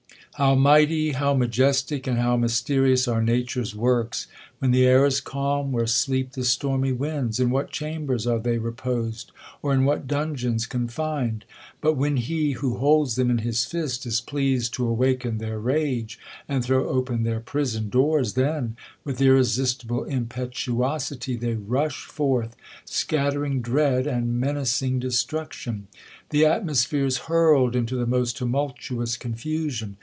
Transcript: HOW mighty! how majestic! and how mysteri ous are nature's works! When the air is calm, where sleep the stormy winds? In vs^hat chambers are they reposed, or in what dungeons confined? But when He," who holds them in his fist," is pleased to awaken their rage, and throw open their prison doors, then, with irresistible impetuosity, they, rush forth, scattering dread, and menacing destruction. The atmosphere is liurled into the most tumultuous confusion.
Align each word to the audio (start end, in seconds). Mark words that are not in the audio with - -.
HOW 0.35 0.55
mighty! 0.55 1.11
how 1.11 1.35
majestic! 1.35 2.07
and 2.07 2.17
how 2.17 2.35
mysteri 2.35 2.93
ous 2.93 3.07
are 3.07 3.21
nature's 3.21 3.75
works! 3.75 4.25
When 4.57 4.71
the 4.71 4.87
air 4.87 5.05
is 5.05 5.21
calm, 5.21 5.71
where 5.71 5.85
sleep 5.85 6.31
the 6.31 6.43
stormy 6.45 6.91
winds? 6.91 7.39
In 7.39 7.51
vs^hat 7.51 7.69
chambers 7.69 8.25
are 8.25 8.39
they 8.39 8.57
reposed, 8.57 9.31
or 9.61 9.71
in 9.71 9.85
what 9.85 10.07
dungeons 10.07 10.65
confined? 10.65 11.45
But 11.79 11.93
when 11.95 12.17
He," 12.17 12.53
who 12.53 12.77
holds 12.77 13.17
them 13.17 13.29
in 13.29 13.39
his 13.39 13.65
fist," 13.65 14.07
is 14.07 14.19
pleased 14.19 14.73
to 14.75 14.87
awaken 14.87 15.37
their 15.37 15.59
rage, 15.59 16.17
and 16.49 16.65
throw 16.65 16.89
open 16.89 17.21
their 17.21 17.41
prison 17.41 17.89
doors, 17.89 18.33
then, 18.33 18.77
with 19.03 19.21
irresistible 19.21 20.05
impetuosity, 20.05 21.35
they, 21.35 21.53
rush 21.53 22.05
forth, 22.05 22.55
scattering 22.83 23.61
dread, 23.61 24.07
and 24.07 24.39
menacing 24.39 24.97
destruction. 24.97 25.85
The 26.31 26.47
atmosphere 26.47 27.05
is 27.05 27.19
liurled 27.19 27.75
into 27.75 27.95
the 27.95 28.07
most 28.07 28.37
tumultuous 28.37 29.17
confusion. 29.17 29.97